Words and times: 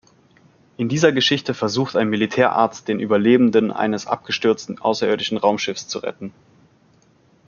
In 0.77 0.89
dieser 0.89 1.11
Geschichte 1.11 1.53
versucht 1.53 1.95
ein 1.95 2.09
Militärarzt 2.09 2.87
den 2.87 2.99
Überlebenden 2.99 3.69
eines 3.71 4.07
abgestürzten, 4.07 4.79
außerirdischen 4.79 5.37
Raumschiffs 5.37 5.87
zu 5.87 5.99
retten. 5.99 6.33